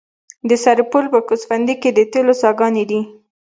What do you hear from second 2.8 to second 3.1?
دي.